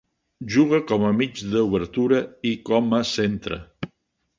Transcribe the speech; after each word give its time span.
Juga 0.53 0.79
com 0.91 1.05
a 1.09 1.11
mig 1.19 1.45
d'obertura 1.53 2.25
i 2.55 2.59
com 2.71 2.93
a 3.03 3.07
centre. 3.15 3.65